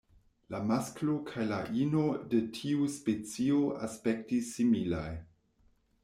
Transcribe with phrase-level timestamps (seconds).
[0.53, 3.59] La masklo kaj la ino de tiu specio
[3.89, 5.07] aspektis similaj.